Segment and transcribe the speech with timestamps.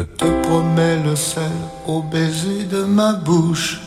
[0.00, 1.50] Je te promets le sel
[1.86, 3.80] au baiser de ma bouche.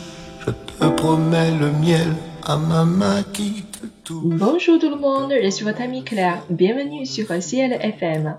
[0.46, 4.38] Je te promets le miel à ma main qui te touche.
[4.38, 6.42] Bonjour tout le monde, je suis votre ami Claire.
[6.50, 8.36] Bienvenue sur CL FM.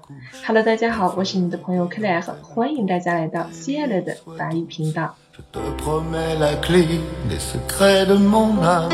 [0.47, 5.15] Hello，大家好，我是你的朋友 Claire，欢迎大家来到 CL 的法语频道。
[5.33, 6.85] Je te promets la clé
[7.27, 8.91] des secrets de mon âme.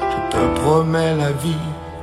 [0.00, 1.56] Je te promets la vie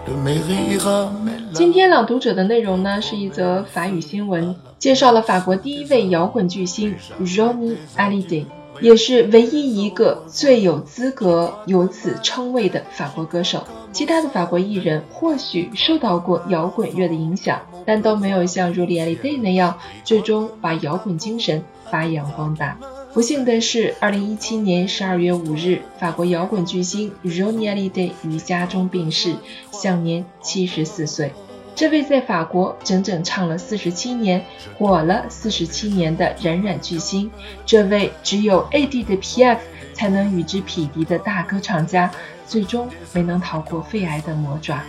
[0.08, 8.47] de mes rires, à mes 今天朗读者的内容呢，是一则法语新闻，介绍了法国第一位摇滚巨星 Johnny Hallyday，
[8.81, 13.63] 也是唯一一个最有资格有此称谓的法国歌手。
[13.93, 22.77] 其他的法国艺人或许受到过摇滚乐的影响，但都没有像 Johnny Hallyday 那样，最终把摇滚精神发扬光大。
[23.13, 29.37] 不幸的是，二零一七年十二月五日，法国摇滚巨星 Johnny Hallyday 于家中病逝，
[29.71, 31.31] 享年七十四岁。
[31.75, 34.45] 这位在法国整整唱了四十七年、
[34.79, 37.31] 火了四十七年的冉冉巨星，
[37.67, 39.59] 这位只有 AD 的 PF
[39.93, 42.11] 才能与之匹敌的大歌唱家，
[42.47, 44.83] 最终没能逃过肺癌的魔爪。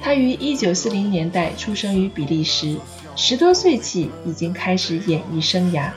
[0.00, 2.76] 他于一九四零年代出生于比利时，
[3.16, 5.90] 十多岁起已经开始演艺生涯，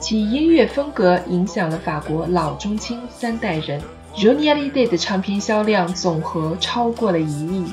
[0.00, 3.80] 其音乐风格影响了法国老中青三代人。
[4.16, 7.64] Johnny Hallyday 的唱片销量总和超过了一亿。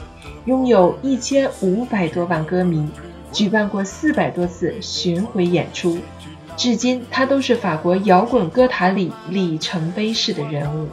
[0.46, 2.90] 拥有一千五百多万歌迷，
[3.32, 6.00] 举办过四百多次巡回演出，
[6.58, 10.88] 至今他都是法国摇滚歌坛里里程碑式的人物。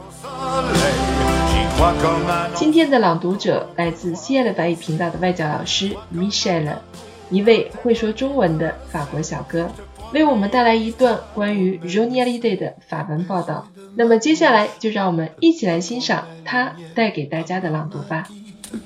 [2.55, 6.77] 今天的朗读者来自 CL 法语频道的外教老师 Michelle，
[7.30, 9.70] 一位会说中文的法国小哥，
[10.12, 13.66] 为我们带来一段关于 Johnny Hallyday 的法文报道。
[13.94, 18.28] 那么接下来就让我们一起来欣赏他带给大家的朗读吧。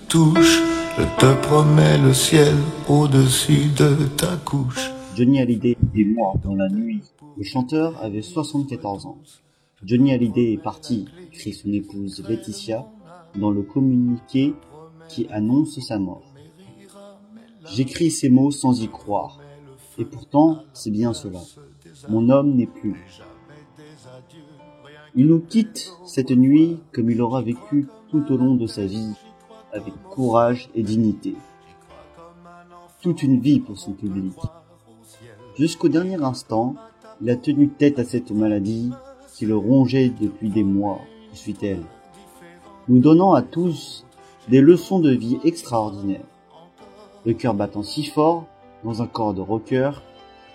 [0.08, 0.62] Touche.
[0.98, 2.54] Je te promets le ciel
[2.88, 4.90] au-dessus de ta couche.
[5.16, 7.02] Johnny Hallyday est mort dans la nuit.
[7.36, 9.18] Le chanteur avait 74 ans.
[9.84, 12.86] Johnny Hallyday est parti, écrit son épouse Laetitia
[13.36, 14.54] dans le communiqué
[15.08, 16.32] qui annonce sa mort.
[17.74, 19.40] J'écris ces mots sans y croire.
[19.98, 21.40] Et pourtant, c'est bien cela.
[22.08, 23.20] Mon homme n'est plus.
[25.14, 29.12] Il nous quitte cette nuit comme il aura vécu tout au long de sa vie,
[29.72, 31.34] avec courage et dignité.
[33.00, 34.34] Toute une vie pour son public.
[35.58, 36.76] Jusqu'au dernier instant,
[37.20, 38.90] il a tenu tête à cette maladie
[39.34, 41.82] qui le rongeait depuis des mois, poursuit-elle,
[42.88, 44.04] nous donnant à tous
[44.48, 46.26] des leçons de vie extraordinaires.
[47.24, 48.46] Le cœur battant si fort
[48.84, 49.92] dans un corps de rocker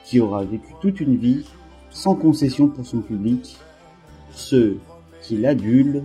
[0.06, 1.46] qui aura vécu toute une vie
[1.90, 3.58] sans concession pour son public,
[4.32, 4.78] ceux
[5.22, 6.04] qui l'adulent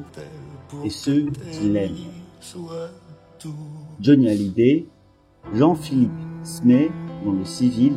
[0.85, 1.97] et ceux qui l'aiment.
[4.01, 4.87] Johnny Hallyday,
[5.55, 6.11] Jean-Philippe
[6.43, 6.91] Smay,
[7.25, 7.95] dans le civil,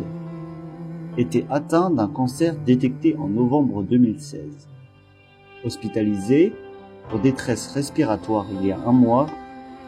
[1.18, 4.68] était atteint d'un cancer détecté en novembre 2016.
[5.64, 6.54] Hospitalisé
[7.10, 9.28] pour détresse respiratoire il y a un mois,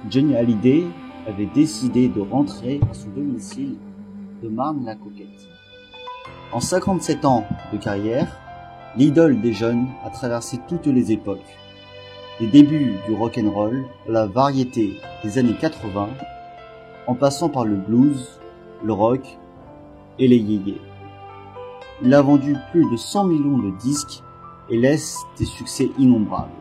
[0.10, 0.86] Johnny Hallyday
[1.28, 3.76] avait décidé de rentrer à son domicile
[4.42, 5.48] de Marne-la-Coquette.
[6.54, 8.40] En 57 ans de carrière,
[8.96, 11.58] l'idole des jeunes a traversé toutes les époques.
[12.40, 14.94] Les débuts du rock'n'roll, la variété
[15.24, 16.10] des années 80,
[17.08, 18.40] en passant par le blues,
[18.84, 19.40] le rock
[20.20, 20.80] et les yéyés.
[22.04, 24.22] Il a vendu plus de 100 millions de disques
[24.70, 26.52] et laisse des succès innombrables.